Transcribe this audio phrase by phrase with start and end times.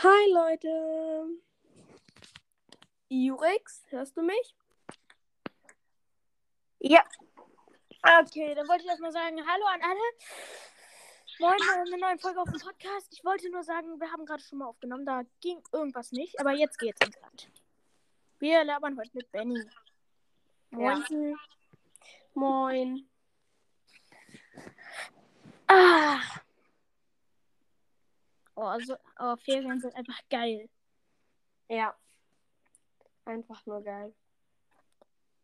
[0.00, 1.40] Hi Leute.
[3.08, 4.54] Jurex, hörst du mich?
[6.78, 7.02] Ja.
[8.20, 9.98] Okay, dann wollte ich erstmal sagen, hallo an alle.
[11.40, 13.12] Moin, bei einer neuen Folge auf dem Podcast.
[13.12, 16.52] Ich wollte nur sagen, wir haben gerade schon mal aufgenommen, da ging irgendwas nicht, aber
[16.52, 17.50] jetzt geht's entspannt.
[18.38, 19.68] Wir labern heute mit Benny.
[20.70, 21.36] Moin.
[22.34, 23.08] Moin.
[25.66, 26.20] Ah.
[28.60, 30.68] Oh, so, oh, Ferien sind einfach geil.
[31.68, 31.94] Ja.
[33.24, 34.12] Einfach nur geil.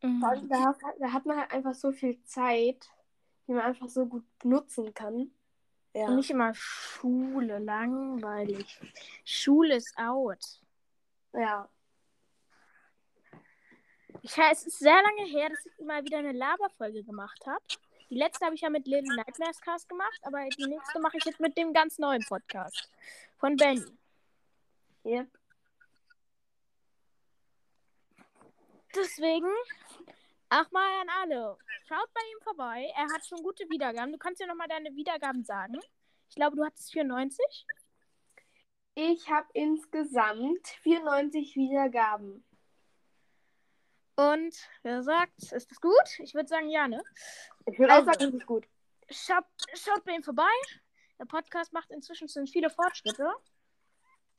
[0.03, 0.21] Mhm.
[0.49, 2.89] Da, hat- da hat man halt einfach so viel Zeit,
[3.47, 5.31] die man einfach so gut nutzen kann.
[5.93, 6.07] Ja.
[6.07, 8.81] Und nicht immer Schule, langweilig.
[9.25, 10.61] Schule ist out.
[11.33, 11.69] ja.
[14.23, 17.63] Ich, es ist sehr lange her, dass ich mal wieder eine Laberfolge gemacht habe.
[18.15, 21.25] Die letzte habe ich ja mit Little Nightmares Cast gemacht, aber die nächste mache ich
[21.25, 22.89] jetzt mit dem ganz neuen Podcast
[23.39, 23.85] von Benny.
[25.05, 25.27] Yep.
[28.95, 29.51] Deswegen,
[30.49, 32.89] ach mal an alle, schaut bei ihm vorbei.
[32.97, 34.13] Er hat schon gute Wiedergaben.
[34.13, 35.81] Du kannst ja nochmal deine Wiedergaben sagen.
[36.29, 37.67] Ich glaube, du hattest 94.
[38.95, 42.45] Ich habe insgesamt 94 Wiedergaben.
[44.17, 46.19] Und wer sagt, ist das gut?
[46.19, 47.03] Ich würde sagen, ja, ne?
[47.67, 48.11] Ich würde Also.
[48.11, 48.67] auch sagen, das ist gut.
[49.11, 50.43] Schaut, schaut bei ihm vorbei.
[51.19, 53.29] Der Podcast macht inzwischen schon viele Fortschritte.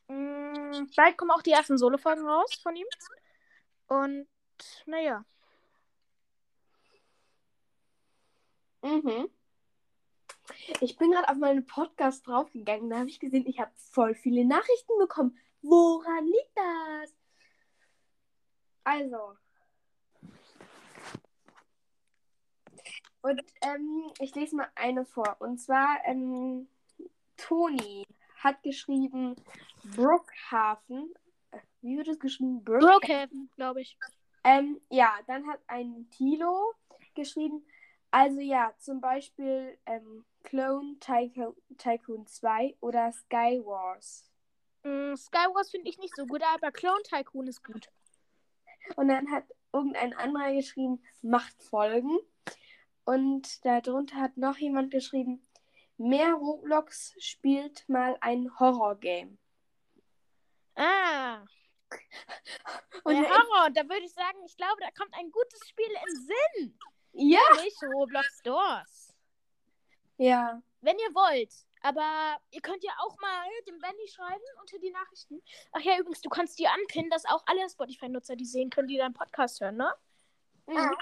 [0.08, 2.88] Mm, bald kommen auch die ersten Solo-Folgen raus von ihm.
[3.88, 4.28] Und
[4.86, 5.26] naja.
[8.82, 9.30] Mhm.
[10.80, 12.90] Ich bin gerade auf meinen Podcast draufgegangen.
[12.90, 15.38] Da habe ich gesehen, ich habe voll viele Nachrichten bekommen.
[15.62, 17.16] Woran liegt das?
[18.84, 19.36] Also.
[23.26, 25.38] Und ähm, ich lese mal eine vor.
[25.40, 26.68] Und zwar, ähm,
[27.38, 28.06] Toni
[28.38, 29.36] hat geschrieben
[29.96, 31.12] Brookhaven.
[31.50, 32.64] Äh, Wie wird es geschrieben?
[32.64, 33.00] Brookhaven.
[33.00, 33.98] Brookhaven, glaube ich.
[34.44, 36.74] Ähm, ja, dann hat ein Tilo
[37.16, 37.66] geschrieben,
[38.12, 44.30] also ja, zum Beispiel ähm, Clone Tycoon, Tycoon 2 oder Sky Wars.
[44.84, 47.90] Mm, Skywars finde ich nicht so gut, aber Clone Tycoon ist gut.
[48.98, 52.20] Und dann hat irgendein anderer geschrieben, macht Folgen.
[53.06, 55.48] Und darunter hat noch jemand geschrieben,
[55.98, 59.38] mehr Roblox spielt mal ein Horror-Game.
[60.76, 61.46] Ah,
[63.04, 63.70] Und der Horror.
[63.72, 66.80] Da würde ich sagen, ich glaube, da kommt ein gutes Spiel in Sinn.
[67.14, 69.14] ja, Nicht Roblox Doors.
[70.18, 71.54] ja, Wenn ihr wollt.
[71.82, 75.40] Aber ihr könnt ja auch mal dem Benny schreiben unter die Nachrichten.
[75.72, 78.98] Ach ja, übrigens, du kannst die anpinnen, dass auch alle Spotify-Nutzer die sehen können, die
[78.98, 79.94] deinen Podcast hören, ne?
[80.68, 80.96] Mhm.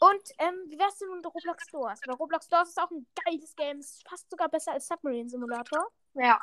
[0.00, 2.00] Und ähm, wie wär's denn mit Roblox Doors?
[2.06, 3.78] Weil Roblox Doors ist auch ein geiles Game.
[3.78, 5.86] Ist fast sogar besser als Submarine Simulator.
[6.14, 6.40] ja,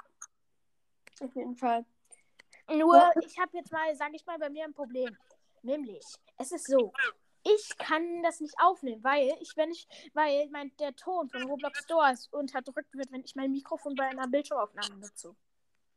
[1.21, 1.85] auf jeden Fall.
[2.69, 3.11] Nur, Ja.
[3.21, 5.17] ich habe jetzt mal, sage ich mal, bei mir ein Problem.
[5.61, 6.05] Nämlich,
[6.37, 6.93] es ist so.
[7.43, 11.85] Ich kann das nicht aufnehmen, weil ich, wenn ich, weil mein, der Ton von Roblox
[11.87, 15.35] Doors unterdrückt wird, wenn ich mein Mikrofon bei einer Bildschirmaufnahme nutze.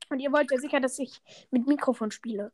[0.08, 2.52] Und ihr wollt ja sicher, dass ich mit Mikrofon spiele.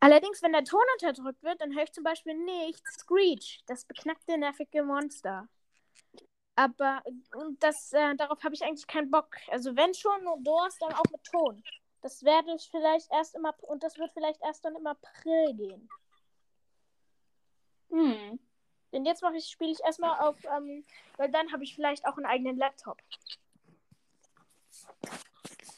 [0.00, 4.38] Allerdings, wenn der Ton unterdrückt wird, dann höre ich zum Beispiel nicht Screech, das beknackte,
[4.38, 5.48] nervige Monster.
[6.54, 7.02] Aber
[7.34, 9.36] und das, äh, darauf habe ich eigentlich keinen Bock.
[9.48, 11.62] Also wenn schon nur Doors, dann auch mit Ton.
[12.02, 15.54] Das werde ich vielleicht erst im April, und das wird vielleicht erst dann im April
[15.54, 15.88] gehen.
[17.90, 18.38] Hm.
[18.92, 20.84] Denn jetzt mache ich, spiele ich erstmal auf, ähm,
[21.16, 22.98] weil dann habe ich vielleicht auch einen eigenen Laptop.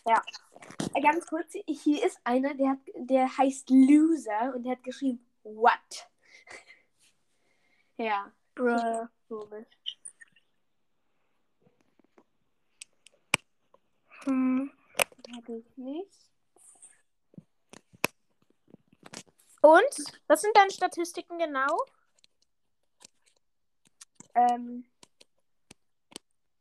[0.05, 5.25] Äh, Ganz kurz, hier ist einer, der, hat, der heißt Loser und der hat geschrieben,
[5.43, 6.09] what?
[7.97, 9.07] ja, Bruh.
[9.29, 9.67] komisch.
[14.25, 14.71] Hm.
[15.37, 16.31] Habe ich nicht.
[19.63, 20.21] Und?
[20.27, 21.85] Was sind deine Statistiken genau?
[24.35, 24.85] Ähm,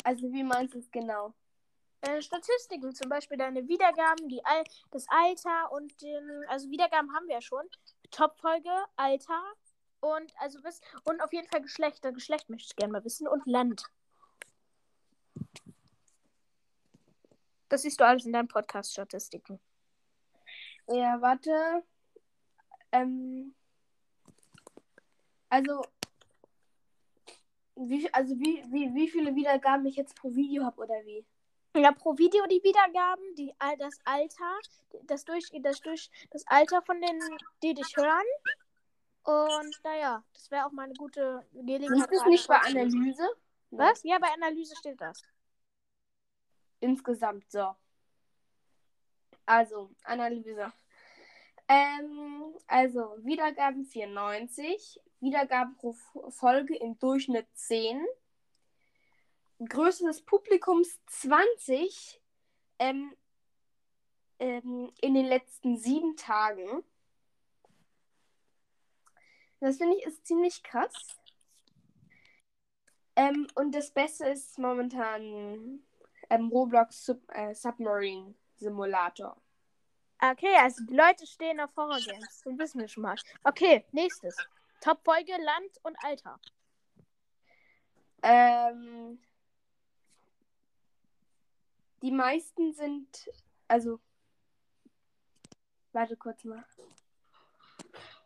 [0.04, 1.34] also wie meinst du es genau?
[2.02, 7.28] Deine Statistiken, zum Beispiel deine Wiedergaben, die Al das Alter und den, also Wiedergaben haben
[7.28, 7.66] wir ja schon.
[8.10, 9.42] Topfolge, Alter
[10.00, 12.12] und also bis und auf jeden Fall Geschlechter.
[12.14, 13.84] Geschlecht möchte ich gerne mal wissen und Land.
[17.68, 19.60] Das siehst du alles in deinen Podcast-Statistiken.
[20.88, 21.84] Ja, warte.
[22.92, 23.54] Ähm,
[25.50, 25.84] also,
[27.76, 31.26] wie, also wie, wie, wie viele Wiedergaben ich jetzt pro Video habe oder wie?
[31.76, 34.60] Ja, pro Video die Wiedergaben, die, das Alter,
[35.04, 37.22] das durch, das durch das Alter von denen,
[37.62, 38.26] die dich hören.
[39.24, 42.12] Und naja, das wäre auch mal eine gute Gelegenheit.
[42.12, 42.56] Ist das nicht bei.
[42.56, 43.30] Analyse?
[43.72, 44.02] Was?
[44.04, 45.22] Ja, bei Analyse steht das.
[46.80, 47.76] Insgesamt so.
[49.46, 50.72] Also, Analyse.
[51.68, 55.94] Ähm, also, Wiedergaben 94, Wiedergaben pro
[56.30, 58.04] Folge im Durchschnitt 10,
[59.68, 62.22] Größe des Publikums 20
[62.80, 63.14] ähm,
[64.40, 66.84] ähm, in den letzten sieben Tagen.
[69.60, 70.94] Das finde ich ist ziemlich krass.
[73.18, 75.84] Ähm, und das Beste ist momentan
[76.30, 79.36] ähm, Roblox Sub äh, Submarine Simulator.
[80.22, 82.42] Okay, also die Leute stehen auf Horror Games.
[82.44, 83.16] Das wissen wir schon mal.
[83.44, 84.36] Okay, nächstes.
[84.82, 86.40] Top-Folge, Land und Alter.
[88.22, 89.20] Ähm,
[92.02, 93.30] die meisten sind,
[93.68, 94.00] also,
[95.92, 96.64] warte kurz mal.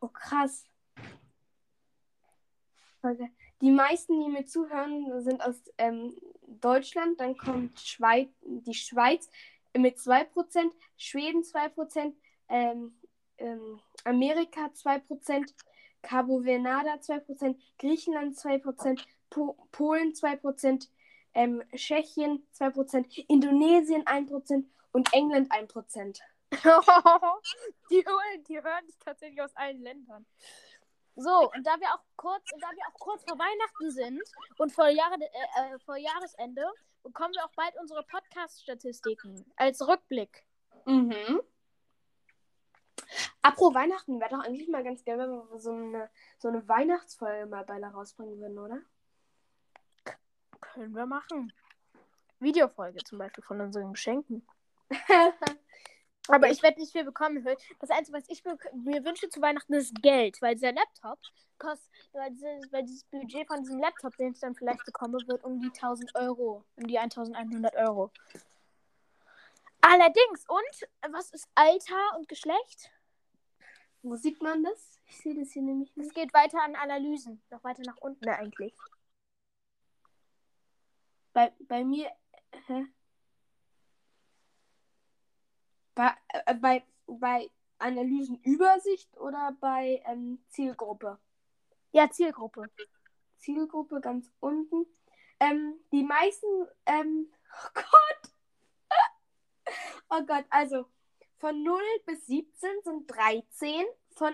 [0.01, 0.65] Oh, krass.
[3.61, 6.15] Die meisten, die mir zuhören, sind aus ähm,
[6.47, 7.19] Deutschland.
[7.19, 9.29] Dann kommt Schweiz, die Schweiz
[9.77, 12.13] mit 2%, Schweden 2%,
[12.49, 12.97] ähm,
[13.37, 15.53] ähm, Amerika 2%,
[16.01, 20.89] Cabo Vernada 2%, Griechenland 2%, po Polen 2%,
[21.33, 26.19] ähm, Tschechien 2%, Indonesien 1% und England 1%.
[27.89, 28.05] die,
[28.47, 30.25] die hören dich tatsächlich aus allen Ländern.
[31.15, 34.21] So, und da wir auch kurz, da wir auch kurz vor Weihnachten sind
[34.57, 36.63] und vor, Jahre, äh, äh, vor Jahresende,
[37.03, 40.43] bekommen wir auch bald unsere Podcast-Statistiken als Rückblick.
[40.85, 41.41] Mhm.
[43.41, 46.09] Apro Weihnachten wäre doch eigentlich mal ganz geil, wenn wir so eine,
[46.39, 48.81] so eine Weihnachtsfolge mal beide rausbringen würden, oder?
[50.73, 51.53] Können wir machen.
[52.39, 54.45] Videofolge zum Beispiel von unseren Geschenken.
[56.27, 57.45] Aber ich werde nicht viel bekommen.
[57.79, 61.19] Das Einzige, was ich mir wünsche zu Weihnachten, ist Geld, weil dieser Laptop
[61.59, 65.43] kostet, weil dieses, weil dieses Budget von diesem Laptop, den ich dann vielleicht bekomme, wird
[65.43, 68.11] um die 1000 Euro, um die 1100 Euro.
[69.81, 72.89] Allerdings, und was ist Alter und Geschlecht?
[74.01, 74.99] Wo sieht man das?
[75.07, 76.15] Ich sehe das hier nämlich Es nicht.
[76.15, 78.73] geht weiter an Analysen, noch weiter nach unten eigentlich.
[81.33, 82.09] Bei, bei mir.
[82.67, 82.85] Hä?
[85.95, 87.49] Bei, äh, bei, bei
[87.79, 91.19] Analysenübersicht oder bei ähm, Zielgruppe?
[91.91, 92.69] Ja, Zielgruppe.
[93.37, 94.85] Zielgruppe ganz unten.
[95.39, 97.31] Ähm, die meisten, ähm,
[97.65, 98.31] oh Gott.
[100.09, 100.85] oh Gott, also
[101.37, 104.33] von 0 bis 17 sind 13, von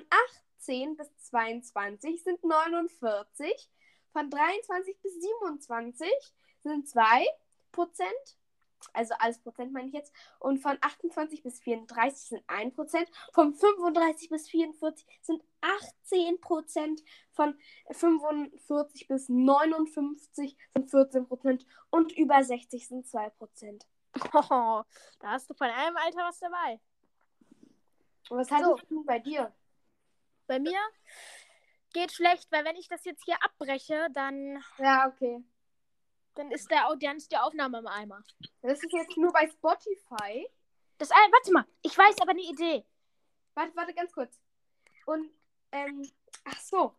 [0.59, 3.69] 18 bis 22 sind 49,
[4.11, 6.09] von 23 bis 27
[6.61, 7.25] sind 2
[7.71, 8.37] Prozent,
[8.93, 13.53] also alles Prozent meine ich jetzt, und von 28 bis 34 sind 1 Prozent, von
[13.53, 17.57] 35 bis 44 sind 18 Prozent, von
[17.91, 23.87] 45 bis 59 sind 14 Prozent und über 60 sind 2 Prozent.
[24.33, 24.83] Oh,
[25.19, 26.79] da hast du von allem Alter was dabei.
[28.29, 29.53] Und was hattest du bei dir?
[30.47, 30.79] Bei mir
[31.99, 35.43] geht schlecht, weil wenn ich das jetzt hier abbreche, dann, Ja, okay.
[36.35, 38.23] dann, ist, der, dann ist die Aufnahme im Eimer.
[38.61, 40.47] Das ist jetzt nur bei Spotify.
[40.97, 42.85] Das, Ei- warte mal, ich weiß aber eine Idee.
[43.53, 44.39] Warte, warte, ganz kurz.
[45.05, 45.29] Und,
[45.73, 46.09] ähm,
[46.45, 46.95] ach so.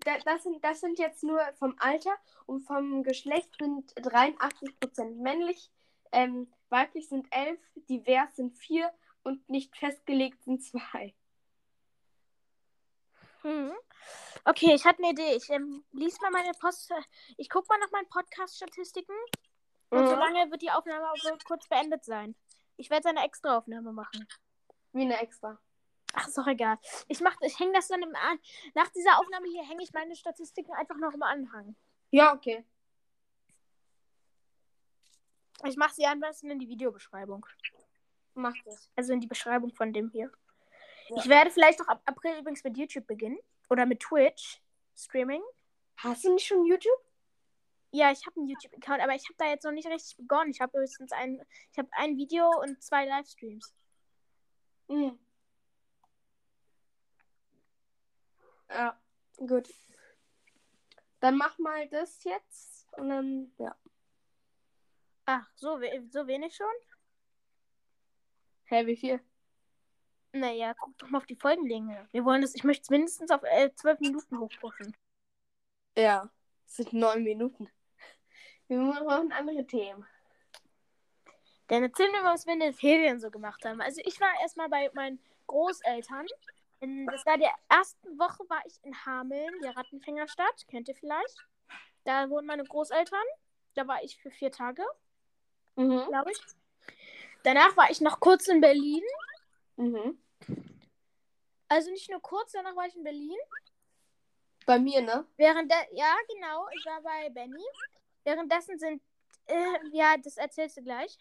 [0.00, 2.16] Da, das, sind, das sind jetzt nur vom Alter
[2.46, 5.70] und vom Geschlecht sind 83% männlich,
[6.12, 8.90] ähm, weiblich sind 11, divers sind 4
[9.24, 11.14] und nicht festgelegt sind 2.
[13.42, 13.72] Hm.
[14.44, 15.34] Okay, ich hatte eine Idee.
[15.36, 16.92] Ich ähm, lies mal meine Post.
[17.36, 19.14] Ich guck mal nach meinen Podcast-Statistiken.
[19.90, 20.06] Und Mhm.
[20.08, 22.34] solange wird die Aufnahme auch so kurz beendet sein.
[22.76, 24.26] Ich werde eine extra Aufnahme machen.
[24.92, 25.58] Wie eine extra.
[26.12, 26.78] Ach, ist doch egal.
[27.08, 28.38] Ich mach, ich hänge das dann im An.
[28.74, 31.76] Nach dieser Aufnahme hier hänge ich meine Statistiken einfach noch im Anhang.
[32.10, 32.64] Ja, okay.
[35.64, 37.46] Ich mache sie am besten in die Videobeschreibung.
[38.34, 38.90] Mach das.
[38.96, 40.30] Also in die Beschreibung von dem hier.
[41.08, 41.16] Ja.
[41.16, 43.38] Ich werde vielleicht auch ab April übrigens mit YouTube beginnen.
[43.68, 44.60] Oder mit Twitch
[44.94, 45.42] Streaming.
[45.96, 47.00] Hast du nicht schon YouTube?
[47.90, 50.50] Ja, ich habe einen YouTube-Account, aber ich habe da jetzt noch nicht richtig begonnen.
[50.50, 51.40] Ich habe höchstens ein,
[51.72, 53.74] ich habe ein Video und zwei Livestreams.
[54.88, 55.18] Mhm.
[58.68, 59.00] Ja,
[59.36, 59.72] gut.
[61.20, 63.74] Dann mach mal das jetzt und dann, ja.
[65.24, 66.66] Ach, so, we so wenig schon?
[68.64, 69.20] Hä, wie viel?
[70.40, 72.08] Naja, guck doch mal auf die Folgenlänge.
[72.12, 74.94] Wir wollen das, ich möchte es mindestens auf äh, 12 Minuten hochpushen.
[75.96, 76.28] Ja,
[76.66, 77.68] es sind neun Minuten.
[78.68, 80.06] Wir brauchen andere Themen.
[81.68, 83.80] Dann erzählen wir mal, was wir in den Ferien so gemacht haben.
[83.80, 86.26] Also ich war erstmal bei meinen Großeltern.
[86.80, 90.66] In, das war der ersten Woche war ich in Hameln, der Rattenfängerstadt.
[90.68, 91.46] Kennt ihr vielleicht?
[92.04, 93.24] Da wohnen meine Großeltern.
[93.74, 94.82] Da war ich für vier Tage,
[95.76, 96.04] Mhm.
[96.08, 96.38] glaube ich.
[97.42, 99.02] Danach war ich noch kurz in Berlin.
[99.76, 100.18] Mhm.
[101.68, 103.36] Also nicht nur kurz, danach war ich in Berlin.
[104.66, 105.26] Bei mir, ne?
[105.36, 107.64] Während der, ja, genau, ich war bei Benny.
[108.24, 109.02] Währenddessen sind,
[109.46, 111.16] äh, ja, das erzählst du gleich.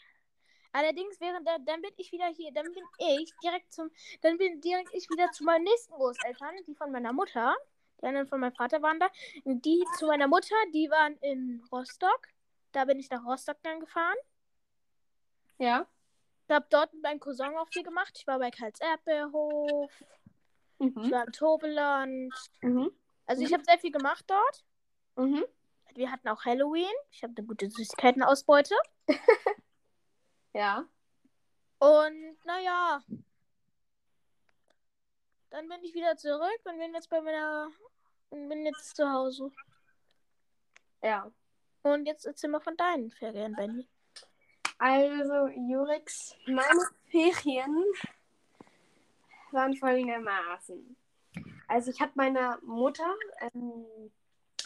[0.72, 3.90] Allerdings, während der, dann bin ich wieder hier, dann bin ich direkt zum,
[4.22, 7.56] dann bin direkt ich wieder zu meinen nächsten Großeltern, die von meiner Mutter,
[8.02, 9.10] die anderen von meinem Vater waren da,
[9.46, 12.28] die zu meiner Mutter, die waren in Rostock.
[12.72, 14.18] Da bin ich nach Rostock dann gefahren.
[15.60, 15.88] Ja.
[16.48, 18.14] Ich habe dort mit meinem Cousin auch viel gemacht.
[18.18, 19.92] Ich war bei Karls Erdbeerhof,
[20.80, 21.12] ich Mhm.
[21.12, 22.34] war im Tobeland.
[22.62, 22.92] Mhm.
[23.26, 24.66] Also ich habe sehr viel gemacht dort.
[25.16, 25.44] Mhm.
[25.94, 26.92] Wir hatten auch Halloween.
[27.12, 28.76] Ich habe eine gute Süßigkeitenausbeute.
[30.54, 30.86] Ja.
[31.80, 33.02] Und naja.
[35.50, 37.70] Dann bin ich wieder zurück und bin jetzt bei meiner.
[38.30, 39.52] Und bin jetzt zu Hause.
[41.04, 41.30] Ja.
[41.84, 43.86] Und jetzt erzähl mal von deinen Ferien, Benny.
[44.78, 47.86] Also, Jurix, meine Ferien
[49.56, 50.96] waren folgendermaßen.
[51.68, 53.86] Also, ich habe meiner Mutter ähm,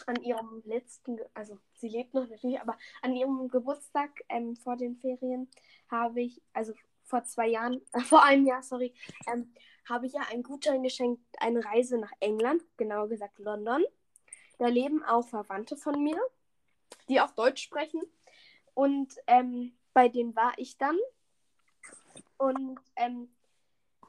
[0.06, 4.96] an ihrem letzten, also sie lebt noch natürlich, aber an ihrem Geburtstag ähm, vor den
[4.96, 5.48] Ferien
[5.88, 6.72] habe ich, also
[7.04, 8.94] vor zwei Jahren, äh, vor einem Jahr, sorry,
[9.32, 9.52] ähm,
[9.88, 13.84] habe ich ja einen Gutschein geschenkt, eine Reise nach England, genauer gesagt London.
[14.58, 16.20] Da leben auch Verwandte von mir,
[17.08, 18.02] die auch Deutsch sprechen.
[18.74, 20.98] Und ähm, bei denen war ich dann.
[22.36, 23.28] Und ähm,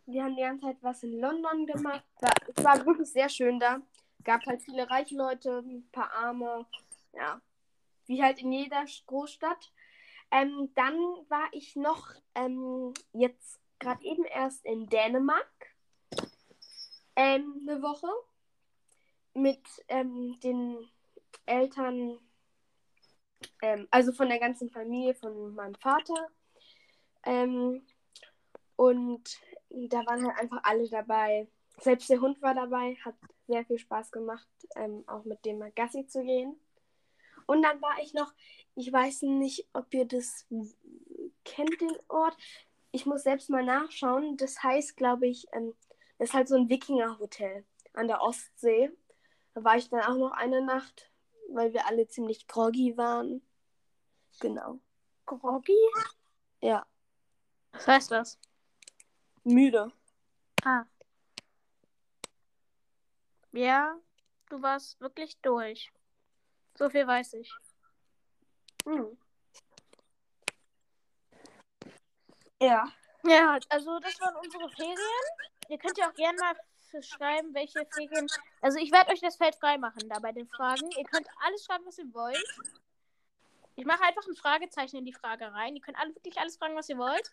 [0.05, 2.03] wir haben die ganze Zeit was in London gemacht.
[2.19, 3.81] War, es war wirklich sehr schön da.
[4.23, 6.65] Gab halt viele reiche Leute, ein paar Arme.
[7.13, 7.41] Ja,
[8.05, 9.71] wie halt in jeder Großstadt.
[10.31, 10.95] Ähm, dann
[11.29, 15.75] war ich noch ähm, jetzt gerade eben erst in Dänemark.
[17.15, 18.07] Ähm, eine Woche.
[19.33, 20.89] Mit ähm, den
[21.45, 22.19] Eltern
[23.61, 26.27] ähm, also von der ganzen Familie von meinem Vater.
[27.23, 27.85] Ähm,
[28.75, 29.39] und
[29.87, 31.47] da waren halt einfach alle dabei.
[31.79, 33.15] Selbst der Hund war dabei, hat
[33.47, 36.59] sehr viel Spaß gemacht, ähm, auch mit dem mal Gassi zu gehen.
[37.47, 38.33] Und dann war ich noch,
[38.75, 40.45] ich weiß nicht, ob ihr das
[41.43, 42.37] kennt, den Ort.
[42.91, 44.37] Ich muss selbst mal nachschauen.
[44.37, 45.73] Das heißt, glaube ich, ähm,
[46.17, 48.91] das ist halt so ein Wikinger-Hotel an der Ostsee.
[49.53, 51.11] Da war ich dann auch noch eine Nacht,
[51.49, 53.41] weil wir alle ziemlich groggy waren.
[54.39, 54.79] Genau.
[55.25, 55.77] Groggy?
[56.61, 56.85] Ja,
[57.71, 58.39] Was heißt das?
[59.43, 59.91] Müde.
[60.63, 60.85] Ah.
[63.51, 63.97] Ja,
[64.49, 65.91] du warst wirklich durch.
[66.77, 67.51] So viel weiß ich.
[68.85, 69.17] Hm.
[72.61, 72.91] Ja.
[73.23, 74.97] Ja, also das waren unsere Ferien.
[75.69, 76.55] Ihr könnt ja auch gerne mal
[77.01, 78.27] schreiben, welche Ferien.
[78.61, 80.89] Also ich werde euch das Feld freimachen da bei den Fragen.
[80.97, 82.43] Ihr könnt alles schreiben, was ihr wollt.
[83.75, 85.75] Ich mache einfach ein Fragezeichen in die Frage rein.
[85.75, 87.31] Ihr könnt alle, wirklich alles fragen, was ihr wollt.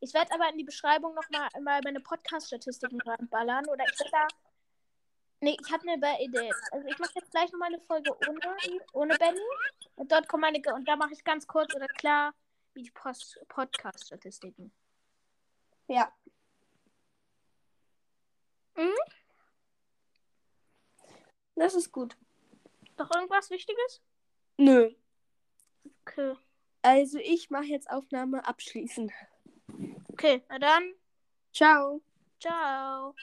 [0.00, 3.66] Ich werde aber in die Beschreibung nochmal mal meine Podcast-Statistiken reinballern.
[3.68, 4.26] Oder ich werde da.
[5.40, 6.50] Nee, ich habe eine Idee.
[6.72, 8.40] Also ich mache jetzt gleich nochmal eine Folge ohne,
[8.92, 9.40] ohne Benny.
[9.96, 10.60] Und dort kommen meine.
[10.74, 12.34] Und da mache ich ganz kurz oder klar
[12.74, 14.72] wie die Podcast-Statistiken.
[15.88, 16.12] Ja.
[18.76, 18.94] Mhm.
[21.56, 22.16] Das ist gut.
[22.96, 24.00] Noch irgendwas Wichtiges?
[24.58, 24.94] Nö.
[26.08, 26.34] Okay.
[26.82, 29.12] Also ich mache jetzt Aufnahme abschließen.
[30.12, 30.94] Okay, na dann.
[31.52, 32.00] Ciao.
[32.40, 33.14] Ciao.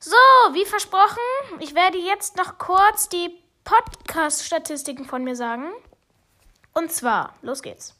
[0.00, 0.16] So,
[0.52, 1.18] wie versprochen,
[1.60, 5.72] ich werde jetzt noch kurz die Podcast-Statistiken von mir sagen.
[6.74, 7.94] Und zwar, los geht's.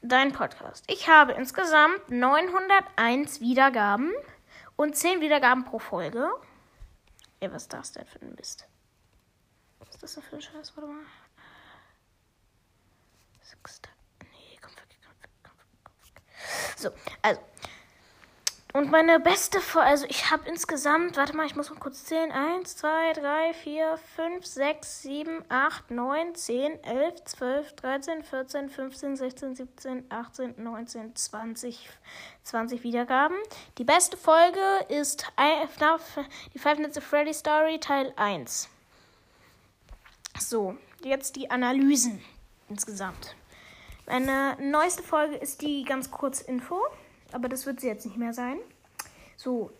[0.00, 0.84] Dein Podcast.
[0.88, 4.12] Ich habe insgesamt 901 Wiedergaben
[4.74, 6.28] und 10 Wiedergaben pro Folge.
[7.38, 8.66] Ey, was ist das denn für ein Mist?
[9.86, 10.76] Was ist das denn für ein Scheiß?
[10.76, 11.04] Warte mal.
[14.22, 14.86] Nee, komm komm
[15.42, 15.52] komm
[16.14, 16.76] komm.
[16.76, 16.90] So,
[17.22, 17.40] also.
[18.74, 22.32] Und meine beste Folge, also ich habe insgesamt, warte mal, ich muss mal kurz zählen.
[22.32, 29.16] 1, 2, 3, 4, 5, 6, 7, 8, 9, 10, 11, 12, 13, 14, 15,
[29.16, 31.90] 16, 17, 18, 19, 20,
[32.44, 33.36] 20 Wiedergaben.
[33.76, 35.26] Die beste Folge ist
[36.54, 38.70] die Five Nights at Freddy Story Teil 1.
[40.38, 42.22] So, jetzt die Analysen
[42.68, 43.34] insgesamt.
[44.06, 46.80] Meine neueste Folge ist die ganz kurz Info,
[47.32, 48.58] aber das wird sie jetzt nicht mehr sein.
[49.36, 49.70] So,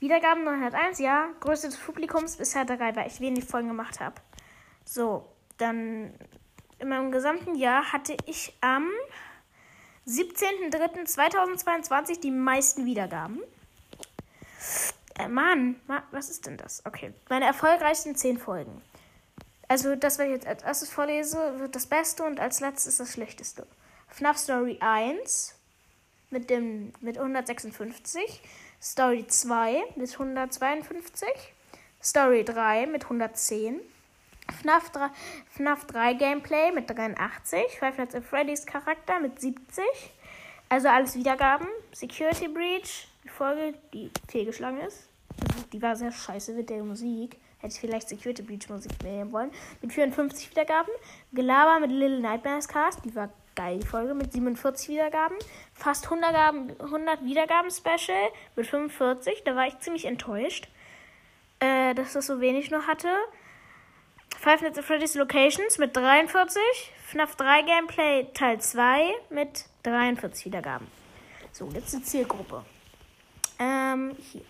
[0.00, 1.28] Wiedergaben 901, ja.
[1.40, 4.14] Größte des Publikums bisher drei, weil ich wenig Folgen gemacht habe.
[4.84, 5.26] So,
[5.58, 6.14] dann
[6.78, 8.88] in meinem gesamten Jahr hatte ich am
[10.06, 13.42] 17.03.2022 die meisten Wiedergaben.
[15.18, 16.82] Äh, Mann, Ma was ist denn das?
[16.86, 18.80] Okay, meine erfolgreichsten 10 Folgen.
[19.68, 23.12] Also das, was ich jetzt als erstes vorlese, wird das Beste und als letztes das
[23.12, 23.66] Schlechteste.
[24.08, 25.54] FNAF Story 1
[26.30, 28.40] mit, dem, mit 156.
[28.80, 31.28] Story 2 mit 152.
[32.02, 33.80] Story 3 mit 110.
[34.62, 35.10] FNAF 3,
[35.50, 37.78] FNAF 3 Gameplay mit 83.
[37.78, 39.84] Five Nights at Freddy's Charakter mit 70.
[40.70, 41.66] Also alles Wiedergaben.
[41.92, 45.08] Security Breach, die Folge, die fehlgeschlagen ist.
[45.42, 47.36] Also die war sehr scheiße mit der Musik.
[47.60, 49.50] Hätte ich vielleicht Security Breach Musik nehmen wollen.
[49.82, 50.92] Mit 54 Wiedergaben.
[51.32, 53.04] Gelaber mit Little Nightmares Cast.
[53.04, 54.14] Die war geil, die Folge.
[54.14, 55.36] Mit 47 Wiedergaben.
[55.74, 58.30] Fast 100, Gaben, 100 Wiedergaben Special.
[58.54, 59.42] Mit 45.
[59.44, 60.68] Da war ich ziemlich enttäuscht.
[61.60, 63.08] Äh, dass das so wenig noch hatte.
[64.38, 66.62] Five Nights at Freddy's Locations mit 43.
[67.06, 70.86] FNAF 3 Gameplay Teil 2 mit 43 Wiedergaben.
[71.50, 72.64] So, letzte Zielgruppe.
[73.58, 74.42] Ähm, hier.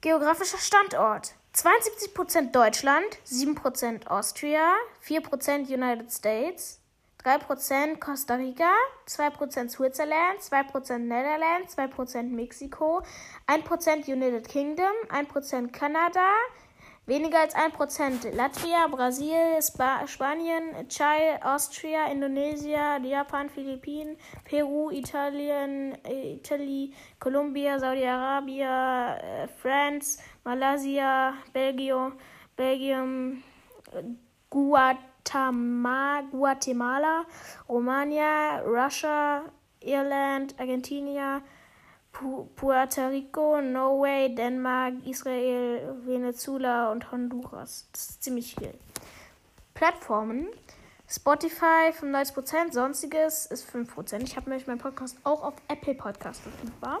[0.00, 1.34] Geografischer Standort.
[1.56, 6.80] 72% Deutschland, 7% Austria, 4% United States,
[7.24, 8.70] 3% Costa Rica,
[9.08, 13.02] 2% Switzerland, 2% Netherlands, 2% Mexiko,
[13.48, 16.30] 1% United Kingdom, 1% Kanada,
[17.08, 26.92] Weniger als 1% Latvia, Brasil, Spa Spanien, Chile, Austria, Indonesien, Japan, Philippinen, Peru, Italien, Italy,
[27.18, 32.12] Kolumbien, Saudi-Arabien, äh, France, Malaysia, Belgien,
[32.56, 33.42] Belgium,
[34.50, 37.24] Guatemala, Guatemala,
[37.70, 39.44] Romania, Russia,
[39.80, 41.40] Irland, Argentinien,
[42.56, 47.88] Puerto Rico, Norway, Dänemark, Israel, Venezuela und Honduras.
[47.92, 48.74] Das ist ziemlich viel.
[49.74, 50.48] Plattformen.
[51.10, 54.22] Spotify 95%, sonstiges ist 5%.
[54.24, 57.00] Ich habe nämlich meinen Podcast auch auf Apple Podcast verfügbar.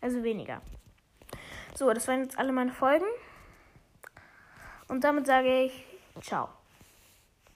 [0.00, 0.60] Also weniger.
[1.74, 3.06] So, das waren jetzt alle meine Folgen.
[4.88, 5.84] Und damit sage ich
[6.20, 6.48] Ciao.